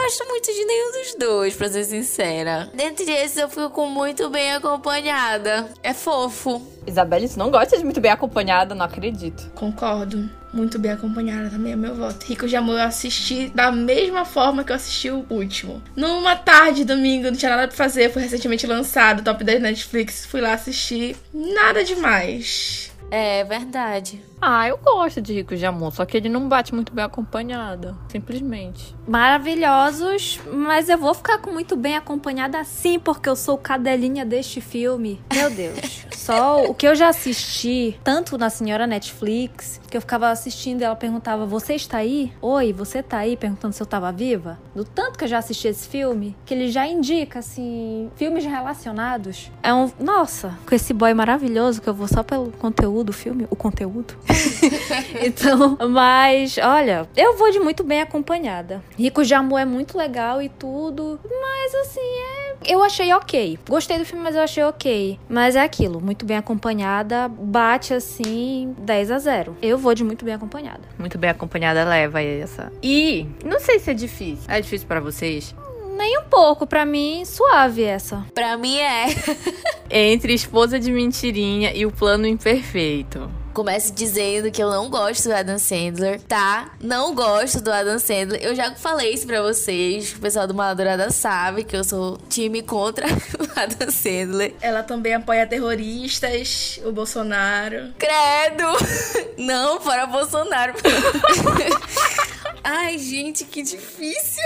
[0.04, 2.68] gosto muito de nenhum dos dois, pra ser sincera.
[2.74, 5.66] Dentre esses, eu fico muito bem acompanhada.
[5.82, 6.60] É fofo.
[6.86, 8.74] Isabelle, tu não gosta de muito bem acompanhada?
[8.74, 9.50] Não acredito.
[9.54, 10.28] Concordo.
[10.52, 12.22] Muito bem acompanhada também é meu voto.
[12.26, 15.82] Rico de Amor eu assisti da mesma forma que eu assisti o último.
[15.96, 18.12] Numa tarde, domingo, não tinha nada pra fazer.
[18.12, 20.26] Foi recentemente lançado, top 10 Netflix.
[20.26, 21.16] Fui lá assistir.
[21.32, 22.92] Nada demais.
[23.10, 24.22] É verdade.
[24.46, 27.96] Ah, eu gosto de ricos de amor, só que ele não bate muito bem acompanhada.
[28.08, 28.94] Simplesmente.
[29.08, 34.60] Maravilhosos, mas eu vou ficar com muito bem acompanhada sim, porque eu sou cadelinha deste
[34.60, 35.18] filme.
[35.32, 36.04] Meu Deus.
[36.12, 40.84] Só o que eu já assisti, tanto na senhora Netflix, que eu ficava assistindo e
[40.84, 42.32] ela perguntava: Você está aí?
[42.40, 43.36] Oi, você tá aí?
[43.36, 44.58] Perguntando se eu tava viva.
[44.74, 49.50] Do tanto que eu já assisti esse filme, que ele já indica, assim, filmes relacionados.
[49.62, 49.90] É um.
[50.00, 54.14] Nossa, com esse boy maravilhoso que eu vou só pelo conteúdo do filme, o conteúdo.
[55.24, 58.82] então, mas, olha, eu vou de muito bem acompanhada.
[58.96, 62.54] Ricos de Amor é muito legal e tudo, mas assim, é.
[62.66, 63.58] Eu achei ok.
[63.68, 65.18] Gostei do filme, mas eu achei ok.
[65.28, 69.56] Mas é aquilo, muito bem acompanhada, bate assim 10 a 0.
[69.60, 70.82] Eu vou de muito bem acompanhada.
[70.98, 72.72] Muito bem acompanhada leva essa.
[72.82, 74.44] E não sei se é difícil.
[74.48, 75.54] É difícil pra vocês?
[75.96, 78.26] Nem um pouco, pra mim, suave essa.
[78.34, 79.06] Pra mim é.
[79.90, 83.30] Entre Esposa de Mentirinha e O Plano Imperfeito.
[83.54, 86.72] Comece dizendo que eu não gosto do Adam Sandler, tá?
[86.80, 88.42] Não gosto do Adam Sandler.
[88.42, 90.12] Eu já falei isso pra vocês.
[90.12, 93.06] O pessoal do Maladorada sabe que eu sou time contra
[93.38, 94.54] o Adam Sandler.
[94.60, 97.94] Ela também apoia terroristas, o Bolsonaro.
[97.96, 98.66] Credo!
[99.38, 100.74] Não, para Bolsonaro.
[102.64, 104.42] Ai, gente, que difícil.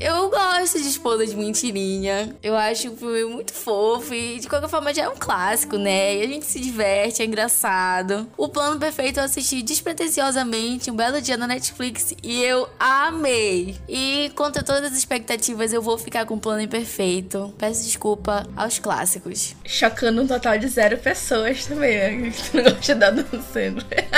[0.00, 2.34] Eu gosto de Esposa de Mentirinha.
[2.42, 6.16] Eu acho um filme muito fofo e de qualquer forma já é um clássico, né?
[6.16, 8.26] E a gente se diverte, é engraçado.
[8.34, 13.76] O Plano Perfeito eu assisti despretensiosamente um belo dia na Netflix e eu amei.
[13.86, 17.52] E contra todas as expectativas, eu vou ficar com o Plano Imperfeito.
[17.58, 19.54] Peço desculpa aos clássicos.
[19.66, 22.30] Chocando um total de zero pessoas também, né?
[22.30, 23.12] Que não gosta da
[23.52, 24.08] Sandler.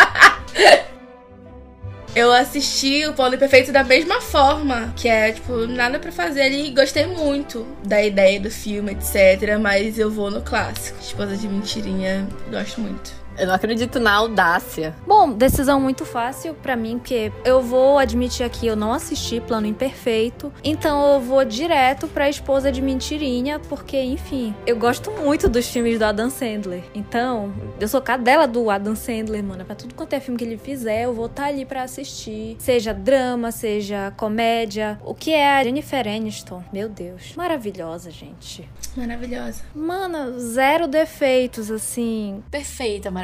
[2.14, 6.70] Eu assisti o Plano Perfeito da mesma forma, que é, tipo, nada pra fazer ali.
[6.70, 9.58] Gostei muito da ideia do filme, etc.
[9.58, 10.98] Mas eu vou no clássico.
[11.00, 13.21] Esposa de Mentirinha, gosto muito.
[13.38, 14.94] Eu não acredito na audácia.
[15.06, 19.66] Bom, decisão muito fácil pra mim, porque eu vou admitir aqui, eu não assisti Plano
[19.66, 25.68] Imperfeito, então eu vou direto pra Esposa de Mentirinha, porque, enfim, eu gosto muito dos
[25.68, 26.82] filmes do Adam Sandler.
[26.94, 29.64] Então, eu sou cadela do Adam Sandler, mano.
[29.64, 32.56] Pra tudo quanto é filme que ele fizer, eu vou estar tá ali pra assistir.
[32.58, 35.00] Seja drama, seja comédia.
[35.04, 36.62] O que é a Jennifer Aniston?
[36.72, 37.34] Meu Deus.
[37.36, 38.68] Maravilhosa, gente.
[38.96, 39.62] Maravilhosa.
[39.74, 42.42] Mano, zero defeitos, assim.
[42.50, 43.21] Perfeita, maravilhosa.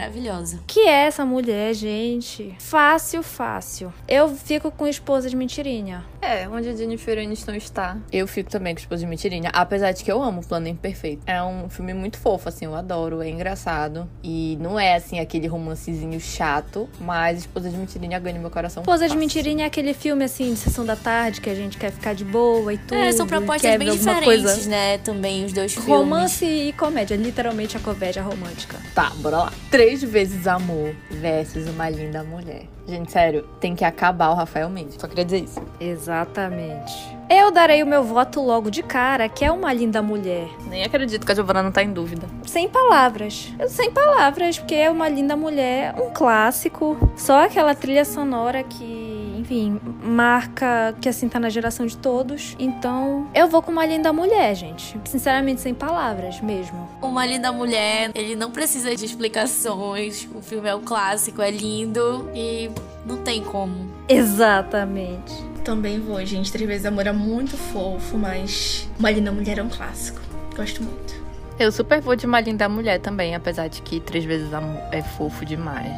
[0.67, 2.55] Que é essa mulher, gente?
[2.59, 3.93] Fácil, fácil.
[4.07, 6.05] Eu fico com esposa de mentirinha.
[6.21, 7.97] É, onde a Jennifer Aniston está.
[8.13, 9.51] Eu fico também com esposa de mentirinha.
[9.53, 11.23] Apesar de que eu amo o Plano Imperfeito.
[11.27, 13.23] É um filme muito fofo, assim, eu adoro.
[13.23, 14.09] É engraçado.
[14.23, 16.89] E não é, assim, aquele romancezinho chato.
[17.01, 18.83] Mas esposa de mentirinha ganha meu coração.
[18.83, 19.15] Esposa fácil.
[19.15, 22.15] de mentirinha é aquele filme, assim, de sessão da tarde, que a gente quer ficar
[22.15, 22.95] de boa e tudo.
[22.95, 24.69] É, são propostas bem diferentes, coisa...
[24.69, 24.99] né?
[24.99, 25.89] Também os dois filmes.
[25.89, 27.17] Romance e comédia.
[27.17, 28.79] Literalmente a comédia romântica.
[28.95, 29.53] Tá, bora lá.
[29.71, 32.63] Três vezes amor versus uma linda mulher.
[32.87, 34.97] Gente, sério, tem que acabar o Rafael Mendes.
[34.99, 35.61] Só queria dizer isso.
[35.79, 37.19] Exatamente.
[37.31, 40.49] Eu darei o meu voto logo de cara, que é uma linda mulher.
[40.67, 42.27] Nem acredito que a Giovana não tá em dúvida.
[42.47, 43.53] Sem palavras.
[43.69, 46.97] Sem palavras, porque é uma linda mulher, um clássico.
[47.17, 49.08] Só aquela trilha sonora que,
[49.49, 52.55] enfim, marca que assim tá na geração de todos.
[52.59, 55.01] Então, eu vou com uma linda mulher, gente.
[55.07, 56.87] Sinceramente, sem palavras mesmo.
[57.01, 60.29] Uma linda mulher, ele não precisa de explicações.
[60.35, 62.71] O filme é um clássico, é lindo e
[63.07, 63.91] não tem como.
[64.07, 65.33] Exatamente.
[65.65, 66.53] Também vou, gente.
[66.53, 70.21] Três vezes amor é muito fofo, mas Uma Linda Mulher é um clássico.
[70.55, 71.15] Gosto muito.
[71.59, 75.03] Eu super vou de Uma Linda Mulher também, apesar de que Três vezes amor é
[75.03, 75.97] fofo demais.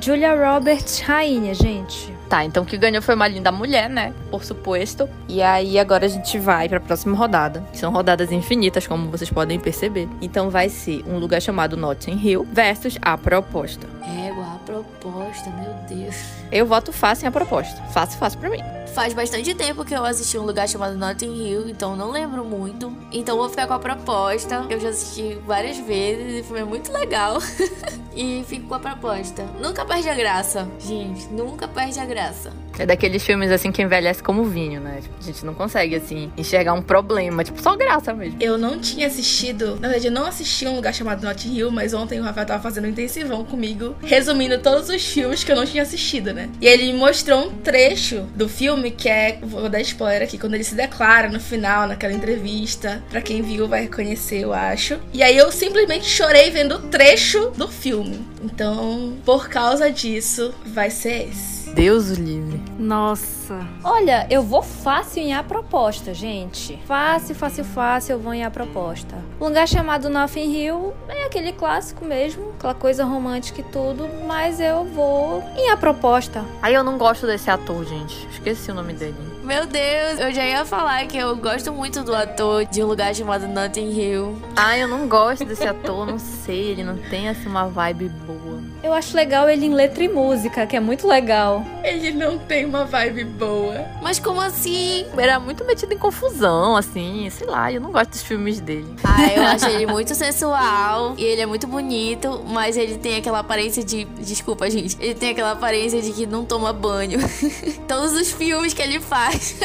[0.00, 2.17] Julia Roberts, rainha, gente.
[2.28, 4.12] Tá, então o que ganhou foi uma linda mulher, né?
[4.30, 5.08] Por suposto.
[5.28, 7.64] E aí agora a gente vai para a próxima rodada.
[7.72, 10.08] São rodadas infinitas, como vocês podem perceber.
[10.20, 13.86] Então vai ser um lugar chamado Notting Hill versus a proposta.
[14.26, 16.16] Égua, a proposta, meu Deus.
[16.52, 17.80] Eu voto fácil em a proposta.
[17.92, 18.77] Fácil, fácil para mim.
[18.94, 22.92] Faz bastante tempo que eu assisti um lugar chamado Notting Hill, então não lembro muito.
[23.12, 24.66] Então vou ficar com a proposta.
[24.68, 27.38] Eu já assisti várias vezes e foi muito legal.
[28.14, 29.44] e fico com a proposta.
[29.60, 31.26] Nunca perde a graça, gente.
[31.28, 32.52] Nunca perde a graça.
[32.78, 35.00] É daqueles filmes assim que envelhece como vinho, né?
[35.02, 37.42] Tipo, a gente não consegue, assim, enxergar um problema.
[37.42, 38.36] Tipo, só graça mesmo.
[38.40, 39.76] Eu não tinha assistido.
[39.80, 42.62] Na verdade, eu não assisti um lugar chamado Notting Hill, mas ontem o Rafael tava
[42.62, 46.48] fazendo um intensivão comigo, resumindo todos os filmes que eu não tinha assistido, né?
[46.60, 49.38] E ele me mostrou um trecho do filme que é.
[49.42, 53.02] Vou dar spoiler aqui, quando ele se declara no final, naquela entrevista.
[53.10, 54.98] Pra quem viu, vai reconhecer, eu acho.
[55.12, 58.26] E aí eu simplesmente chorei vendo o trecho do filme.
[58.42, 61.57] Então, por causa disso, vai ser esse.
[61.74, 62.60] Deus o livre.
[62.78, 63.66] Nossa.
[63.82, 66.78] Olha, eu vou fácil em a proposta, gente.
[66.86, 69.16] Fácil, fácil, fácil, eu vou em a proposta.
[69.40, 74.60] Um lugar chamado Nothing Hill é aquele clássico mesmo, aquela coisa romântica e tudo, mas
[74.60, 76.44] eu vou em a proposta.
[76.62, 78.26] Aí eu não gosto desse ator, gente.
[78.30, 79.16] Esqueci o nome dele.
[79.42, 83.14] Meu Deus, eu já ia falar que eu gosto muito do ator de um lugar
[83.14, 84.36] chamado Notting Hill.
[84.54, 88.47] Ah, eu não gosto desse ator, não sei, ele não tem assim uma vibe boa.
[88.82, 91.64] Eu acho legal ele em letra e música, que é muito legal.
[91.82, 93.86] Ele não tem uma vibe boa.
[94.00, 95.04] Mas como assim?
[95.16, 98.94] Era muito metido em confusão, assim, sei lá, eu não gosto dos filmes dele.
[99.02, 103.40] Ah, eu acho ele muito sensual e ele é muito bonito, mas ele tem aquela
[103.40, 104.04] aparência de.
[104.04, 104.96] Desculpa, gente.
[105.00, 107.18] Ele tem aquela aparência de que não toma banho.
[107.88, 109.56] Todos os filmes que ele faz.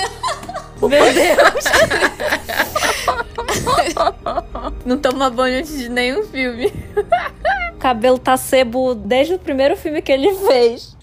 [0.81, 1.63] Meu Deus!
[4.85, 6.73] não toma banho antes de nenhum filme.
[7.83, 10.95] O cabelo tá sebo desde o primeiro filme que ele fez.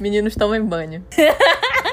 [0.00, 1.04] Meninos tomam banho.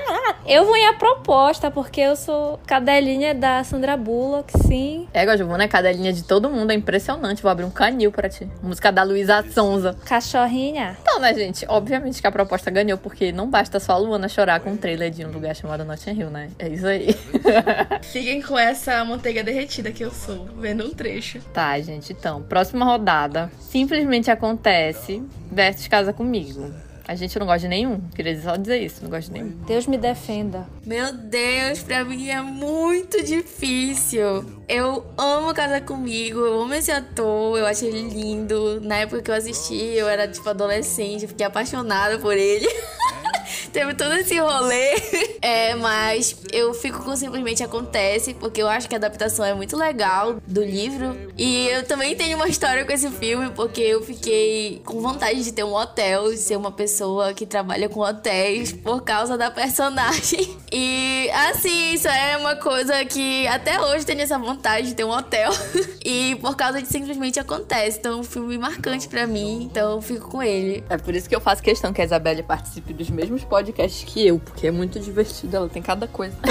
[0.45, 5.07] Eu vou em a proposta, porque eu sou cadelinha da Sandra Bullock, sim.
[5.13, 7.41] É, Giovana, é cadelinha de todo mundo, é impressionante.
[7.41, 8.49] Vou abrir um canil pra ti.
[8.61, 9.95] Música da Luísa Sonza.
[10.05, 10.97] Cachorrinha.
[11.01, 11.65] Então, né, gente?
[11.67, 15.09] Obviamente que a proposta ganhou, porque não basta só a Luana chorar com um trailer
[15.09, 16.49] de um lugar chamado Notting Hill, né?
[16.59, 17.15] É isso aí.
[18.03, 21.39] Fiquem com essa manteiga derretida que eu sou, vendo um trecho.
[21.53, 22.41] Tá, gente, então.
[22.43, 23.51] Próxima rodada.
[23.59, 26.90] Simplesmente acontece versus Casa Comigo.
[27.07, 27.99] A gente não gosta de nenhum.
[28.15, 29.49] Queria só dizer isso, não gosto de nenhum.
[29.65, 30.67] Deus me defenda.
[30.85, 34.61] Meu Deus, pra mim é muito difícil.
[34.67, 38.79] Eu amo Casa Comigo, eu amo esse ator, eu acho ele lindo.
[38.81, 42.67] Na época que eu assisti, eu era tipo adolescente, fiquei apaixonada por ele.
[43.71, 44.91] Teve todo esse rolê.
[45.43, 49.75] É, mas eu fico com Simplesmente Acontece, porque eu acho que a adaptação é muito
[49.75, 51.17] legal do livro.
[51.35, 55.51] E eu também tenho uma história com esse filme, porque eu fiquei com vontade de
[55.51, 60.59] ter um hotel, de ser uma pessoa que trabalha com hotéis por causa da personagem.
[60.73, 65.09] E assim, isso é uma coisa que até hoje tenho essa vontade de ter um
[65.09, 65.51] hotel.
[66.03, 67.99] E por causa de Simplesmente Acontece.
[67.99, 70.83] Então, é um filme marcante para mim, então eu fico com ele.
[70.89, 74.27] É por isso que eu faço questão que a Isabelle participe dos mesmos podcasts que
[74.27, 76.35] eu, porque é muito divertido, ela tem cada coisa.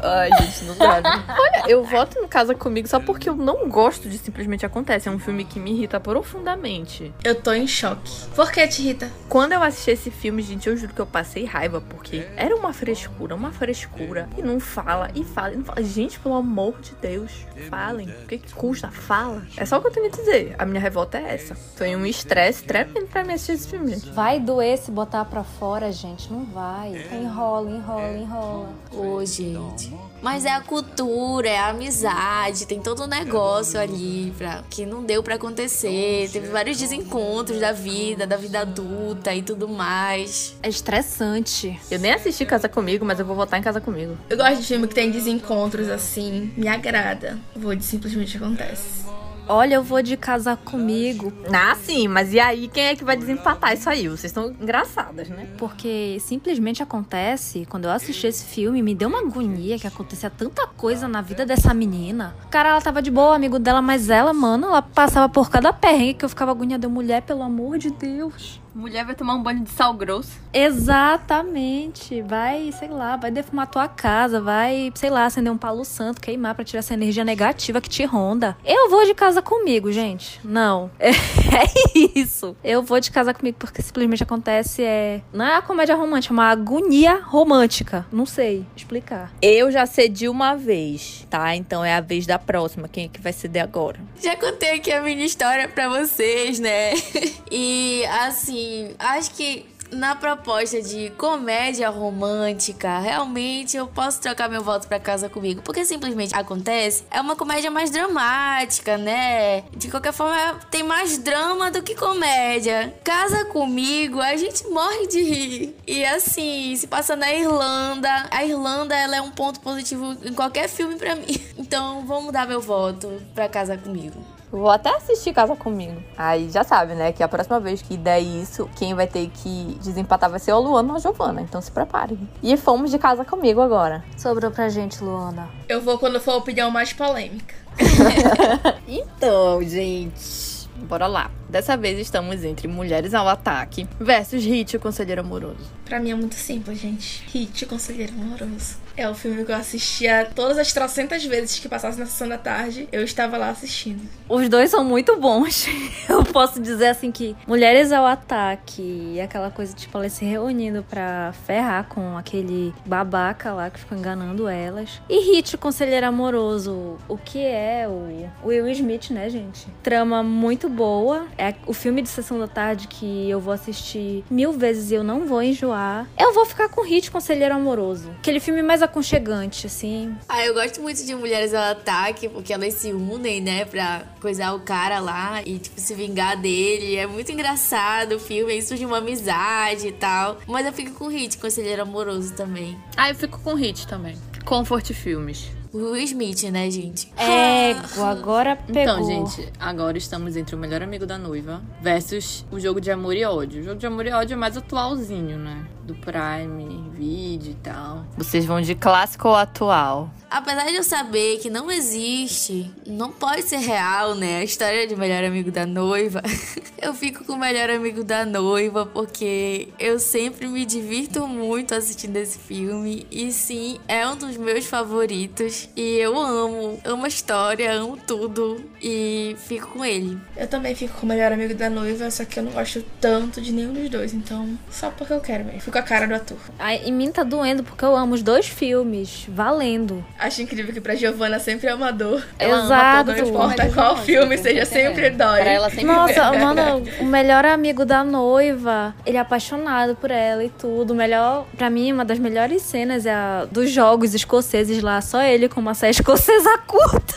[0.00, 1.00] Ai, gente, não dá.
[1.00, 1.24] Né?
[1.28, 5.08] Olha, eu voto no Casa Comigo só porque eu não gosto de Simplesmente Acontece.
[5.08, 7.12] É um filme que me irrita profundamente.
[7.24, 8.12] Eu tô em choque.
[8.34, 9.10] Por que te irrita?
[9.28, 12.72] Quando eu assisti esse filme, gente, eu juro que eu passei raiva, porque era uma
[12.72, 14.28] frescura, uma frescura.
[14.36, 15.82] E não fala, e fala, e não fala.
[15.82, 17.32] Gente, pelo amor de Deus,
[17.68, 18.08] falem.
[18.08, 18.88] O que, que custa?
[18.90, 19.42] Fala.
[19.56, 20.54] É só o que eu tenho a dizer.
[20.58, 21.54] A minha revolta é essa.
[21.54, 24.10] Foi um estresse tremendo pra mim assistir esse filme, gente.
[24.10, 26.32] Vai doer se botar pra fora, gente.
[26.32, 26.92] Não vai.
[27.12, 28.68] Enrola, enrola, enrola.
[28.92, 29.92] Ô, gente.
[30.22, 35.04] Mas é a cultura, é a amizade, tem todo um negócio ali pra, que não
[35.04, 36.28] deu para acontecer.
[36.32, 40.56] Teve vários desencontros da vida, da vida adulta e tudo mais.
[40.62, 41.78] É estressante.
[41.90, 44.16] Eu nem assisti Casa Comigo, mas eu vou votar em Casa Comigo.
[44.28, 47.38] Eu gosto de filme que tem desencontros assim, me agrada.
[47.54, 49.06] Vou de Simplesmente Acontece.
[49.48, 51.32] Olha, eu vou de casar comigo.
[51.52, 54.08] Ah, sim, mas e aí quem é que vai desempatar isso aí?
[54.08, 55.48] Vocês estão engraçadas, né?
[55.56, 60.66] Porque simplesmente acontece, quando eu assisti esse filme, me deu uma agonia que acontecia tanta
[60.66, 62.34] coisa na vida dessa menina.
[62.50, 66.14] Cara, ela tava de boa, amigo dela, mas ela, mano, ela passava por cada perrengue
[66.14, 66.88] que eu ficava agoniada.
[66.88, 68.60] Mulher, pelo amor de Deus.
[68.76, 70.38] Mulher vai tomar um banho de sal grosso.
[70.52, 72.20] Exatamente.
[72.20, 76.54] Vai, sei lá, vai defumar tua casa, vai, sei lá, acender um palo santo, queimar
[76.54, 78.54] pra tirar essa energia negativa que te ronda.
[78.62, 80.38] Eu vou de casa comigo, gente.
[80.44, 80.90] Não.
[81.48, 82.56] É, é isso.
[82.62, 85.22] Eu vou de casa comigo porque simplesmente acontece é.
[85.32, 88.04] Não é a comédia romântica, é uma agonia romântica.
[88.12, 89.32] Não sei explicar.
[89.40, 91.54] Eu já cedi uma vez, tá?
[91.54, 92.88] Então é a vez da próxima.
[92.88, 94.00] Quem é que vai ceder agora?
[94.20, 96.92] Já contei aqui a minha história pra vocês, né?
[97.48, 98.65] E assim
[98.98, 105.28] acho que na proposta de comédia romântica, realmente eu posso trocar meu voto para casa
[105.28, 107.04] comigo, porque simplesmente acontece.
[107.10, 109.62] É uma comédia mais dramática, né?
[109.76, 112.94] De qualquer forma, tem mais drama do que comédia.
[113.04, 115.76] Casa comigo, a gente morre de rir.
[115.86, 120.68] E assim, se passa na Irlanda, a Irlanda ela é um ponto positivo em qualquer
[120.68, 121.26] filme para mim.
[121.58, 124.35] Então, vamos dar meu voto para casa comigo.
[124.50, 126.02] Vou até assistir Casa Comigo.
[126.16, 127.12] Aí já sabe, né?
[127.12, 130.60] Que a próxima vez que der isso, quem vai ter que desempatar vai ser o
[130.60, 131.40] Luana ou a Giovana.
[131.40, 132.18] Então se preparem.
[132.42, 134.04] E fomos de Casa Comigo agora.
[134.16, 135.48] Sobrou pra gente, Luana.
[135.68, 137.54] Eu vou quando for a opinião mais polêmica.
[138.86, 140.56] então, gente.
[140.76, 141.30] Bora lá.
[141.48, 145.70] Dessa vez estamos entre Mulheres ao Ataque versus Hit, o Conselheiro Amoroso.
[145.84, 147.22] Pra mim é muito simples, gente.
[147.32, 148.86] Hit, o Conselheiro Amoroso.
[148.96, 152.38] É o filme que eu assistia todas as trocentas vezes que passasse na sessão da
[152.38, 154.00] tarde, eu estava lá assistindo.
[154.26, 155.66] Os dois são muito bons.
[156.08, 160.82] Eu posso dizer assim que Mulheres ao Ataque e aquela coisa, tipo, elas se reunindo
[160.82, 165.00] pra ferrar com aquele babaca lá que ficou enganando elas.
[165.08, 169.66] E Hit, o Conselheiro Amoroso, o que é o Will Smith, né, gente?
[169.82, 171.26] Trama muito boa.
[171.38, 175.04] É o filme de sessão da tarde que eu vou assistir mil vezes e eu
[175.04, 176.06] não vou enjoar.
[176.18, 178.10] Eu vou ficar com Hit, Conselheiro Amoroso.
[178.18, 180.16] Aquele filme mais aconchegante, assim.
[180.28, 184.54] Ah, eu gosto muito de Mulheres ao Ataque, porque elas se unem, né, pra coisar
[184.54, 186.96] o cara lá e, tipo, se vingar dele.
[186.96, 190.38] É muito engraçado o filme, aí surge uma amizade e tal.
[190.46, 192.78] Mas eu fico com Hit, Conselheiro Amoroso também.
[192.96, 194.16] Ah, eu fico com Hit também.
[194.44, 195.55] Comfort Filmes.
[195.76, 197.12] Will Smith, né, gente?
[197.16, 198.82] É, agora pegou.
[198.82, 203.14] Então, gente, agora estamos entre o melhor amigo da noiva versus o jogo de amor
[203.14, 203.60] e ódio.
[203.60, 205.66] O jogo de amor e ódio é mais atualzinho, né?
[205.86, 208.04] Do Prime, vídeo e tal.
[208.18, 210.10] Vocês vão de clássico ou atual?
[210.28, 214.38] Apesar de eu saber que não existe, não pode ser real, né?
[214.38, 216.20] A história de melhor amigo da noiva.
[216.82, 222.16] eu fico com o melhor amigo da noiva porque eu sempre me divirto muito assistindo
[222.16, 223.06] esse filme.
[223.08, 225.68] E sim, é um dos meus favoritos.
[225.76, 228.60] E eu amo, amo a história, amo tudo.
[228.82, 230.18] E fico com ele.
[230.36, 233.40] Eu também fico com o melhor amigo da noiva, só que eu não gosto tanto
[233.40, 234.12] de nenhum dos dois.
[234.12, 235.60] Então, só porque eu quero mesmo.
[235.60, 236.38] Fico com a cara do ator.
[236.58, 240.04] Ai, em mim tá doendo porque eu amo os dois filmes, valendo.
[240.18, 242.22] Acho incrível que pra Giovanna sempre é amador.
[242.38, 243.04] Ela ama Exato.
[243.04, 245.40] todas Não importa qual filme seja, sempre dói.
[245.40, 250.42] Pra ela sempre Nossa, mano, o melhor amigo da noiva, ele é apaixonado por ela
[250.42, 250.92] e tudo.
[250.92, 255.20] O melhor, pra mim, uma das melhores cenas é a dos jogos escoceses lá, só
[255.22, 257.14] ele com uma saia escocesa curta.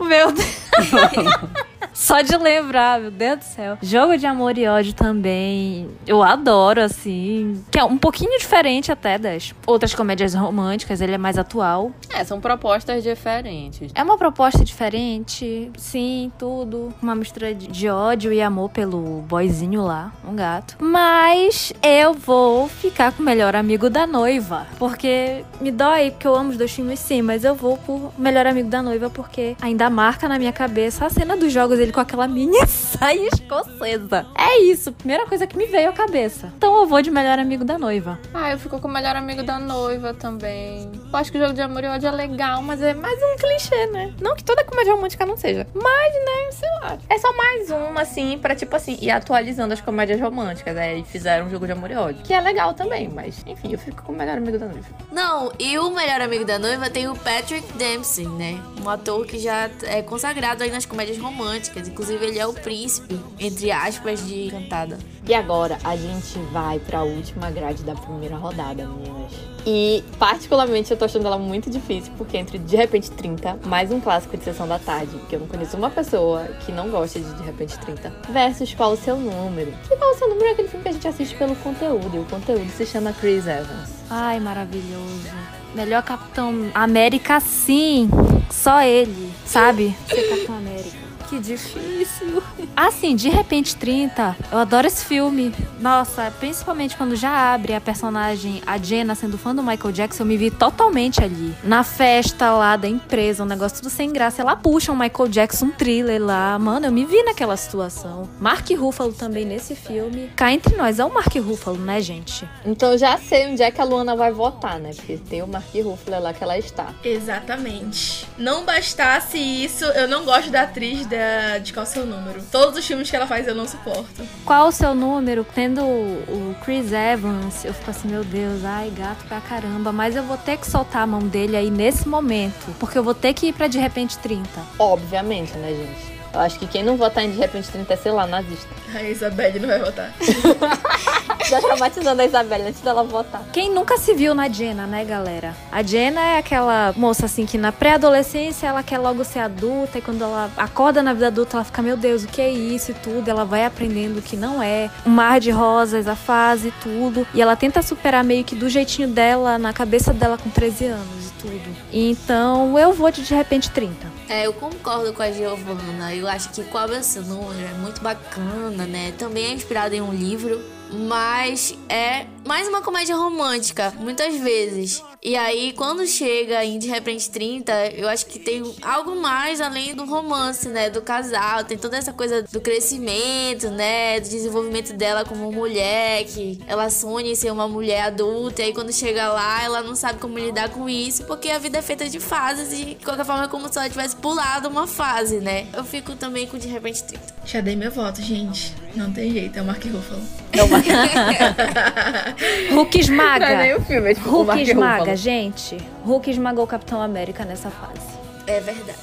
[0.00, 0.56] Meu Deus.
[1.96, 3.78] Só de lembrar, meu Deus do céu.
[3.80, 5.88] Jogo de amor e ódio também.
[6.06, 7.64] Eu adoro, assim.
[7.70, 11.00] Que é um pouquinho diferente até das outras comédias românticas.
[11.00, 11.90] Ele é mais atual.
[12.12, 13.90] É, são propostas diferentes.
[13.94, 16.92] É uma proposta diferente, sim, tudo.
[17.02, 20.76] Uma mistura de, ódio e amor pelo boyzinho lá, um gato.
[20.78, 24.66] Mas eu vou ficar com o melhor amigo da noiva.
[24.78, 27.22] Porque me dói, porque eu amo os dois filmes, sim.
[27.22, 31.10] Mas eu vou por melhor amigo da noiva, porque ainda marca na minha cabeça a
[31.10, 34.26] cena dos jogos, ele com aquela mini saia escocesa.
[34.36, 36.52] É isso, primeira coisa que me veio à cabeça.
[36.56, 38.18] Então eu vou de melhor amigo da noiva.
[38.34, 40.90] Ah, eu fico com o melhor amigo da noiva também.
[41.12, 43.36] Eu acho que o jogo de amor e ódio é legal, mas é mais um
[43.36, 44.12] clichê, né?
[44.20, 45.66] Não que toda comédia romântica não seja.
[45.74, 46.98] Mas, né, sei lá.
[47.08, 50.74] É só mais uma, assim, pra, tipo assim, ir atualizando as comédias românticas.
[50.74, 50.96] né?
[50.98, 52.22] E fizeram um jogo de amor e ódio.
[52.24, 54.86] Que é legal também, mas, enfim, eu fico com o melhor amigo da noiva.
[55.12, 58.60] Não, e o melhor amigo da noiva tem o Patrick Dempsey, né?
[58.84, 61.75] Um ator que já é consagrado aí nas comédias românticas.
[61.80, 64.98] Inclusive, ele é o príncipe, entre aspas, de Cantada.
[65.28, 69.32] E agora a gente vai pra última grade da primeira rodada, meninas.
[69.66, 74.00] E particularmente eu tô achando ela muito difícil, porque entre De Repente 30, mais um
[74.00, 77.34] clássico de sessão da tarde, que eu não conheço uma pessoa que não gosta de
[77.34, 79.72] De Repente 30, versus Qual o Seu Número.
[79.88, 82.20] Que Qual o Seu Número é aquele filme que a gente assiste pelo conteúdo, e
[82.20, 83.90] o conteúdo se chama Chris Evans.
[84.08, 85.28] Ai, maravilhoso.
[85.74, 88.08] Melhor Capitão América, sim.
[88.48, 89.96] Só ele, sabe?
[90.08, 91.05] Ser Capitão América.
[91.28, 92.42] Que difícil.
[92.74, 95.54] Assim, de repente 30, eu adoro esse filme.
[95.80, 100.26] Nossa, principalmente quando já abre a personagem, a Jenna, sendo fã do Michael Jackson, eu
[100.26, 101.54] me vi totalmente ali.
[101.62, 104.40] Na festa lá da empresa, um negócio tudo sem graça.
[104.40, 106.58] Ela puxa um Michael Jackson um thriller lá.
[106.58, 108.28] Mano, eu me vi naquela situação.
[108.40, 110.30] Mark Ruffalo também nesse filme.
[110.36, 112.48] Cá entre nós, é o Mark Ruffalo, né, gente?
[112.64, 114.90] Então eu já sei onde é que a Luana vai votar, né?
[114.94, 116.94] Porque tem o Mark Ruffalo é lá que ela está.
[117.02, 118.26] Exatamente.
[118.38, 121.58] Não bastasse isso, eu não gosto da atriz da...
[121.58, 122.42] de qual é o seu número.
[122.50, 124.26] Todos os filmes que ela faz eu não suporto.
[124.44, 125.44] Qual o seu número?
[125.54, 129.92] Tendo o Chris Evans, eu fico assim, meu Deus, ai, gato pra caramba.
[129.92, 132.74] Mas eu vou ter que soltar a mão dele aí nesse momento.
[132.78, 134.48] Porque eu vou ter que ir pra de repente 30.
[134.78, 136.15] Obviamente, né, gente?
[136.36, 138.68] Eu acho que quem não votar em De Repente 30 é, sei lá, nazista.
[138.94, 140.12] A Isabelle não vai votar.
[141.48, 143.42] Já traumatizando a Isabelle antes dela votar.
[143.54, 145.56] Quem nunca se viu na Jenna, né, galera?
[145.72, 150.02] A Jenna é aquela moça assim que na pré-adolescência ela quer logo ser adulta e
[150.02, 152.94] quando ela acorda na vida adulta ela fica, meu Deus, o que é isso e
[152.94, 153.28] tudo.
[153.28, 157.26] Ela vai aprendendo que não é um mar de rosas, a fase e tudo.
[157.32, 161.28] E ela tenta superar meio que do jeitinho dela, na cabeça dela com 13 anos
[161.28, 161.76] e tudo.
[161.90, 164.15] Então eu vou de de repente 30.
[164.28, 166.14] É, eu concordo com a Giovanna.
[166.14, 166.54] Eu acho que
[167.02, 169.12] seu número é muito bacana, né?
[169.12, 175.02] Também é inspirado em um livro, mas é mais uma comédia romântica, muitas vezes.
[175.22, 179.94] E aí, quando chega em De Repente 30, eu acho que tem algo mais além
[179.94, 180.88] do romance, né?
[180.88, 181.64] Do casal.
[181.64, 184.20] Tem toda essa coisa do crescimento, né?
[184.20, 188.62] Do desenvolvimento dela como mulher, que ela sonha em ser uma mulher adulta.
[188.62, 191.78] E aí, quando chega lá, ela não sabe como lidar com isso, porque a vida
[191.78, 194.86] é feita de fases e, de qualquer forma, é como se ela tivesse pulado uma
[194.86, 195.66] fase, né?
[195.72, 197.34] Eu fico também com De Repente 30.
[197.44, 198.85] Já dei meu voto, gente.
[198.96, 200.22] Não tem jeito, é o Mark Ruffalo.
[202.72, 203.46] Hulk esmaga.
[203.46, 205.16] Não é nem o filme, é tipo o Hulk Mark esmaga, Ruffalo.
[205.16, 205.76] gente.
[206.04, 208.16] Hulk esmagou o Capitão América nessa fase.
[208.46, 208.98] É verdade.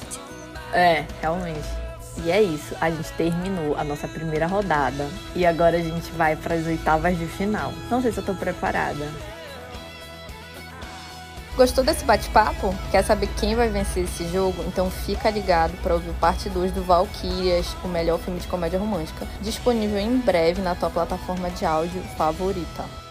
[0.72, 1.68] É, realmente.
[2.24, 6.36] E é isso, a gente terminou a nossa primeira rodada e agora a gente vai
[6.36, 7.72] para as oitavas de final.
[7.90, 9.08] Não sei se eu tô preparada.
[11.56, 12.74] Gostou desse bate-papo?
[12.90, 14.64] Quer saber quem vai vencer esse jogo?
[14.66, 19.24] Então fica ligado para ouvir parte 2 do Valkyrias, o melhor filme de comédia romântica,
[19.40, 23.03] disponível em breve na tua plataforma de áudio favorita.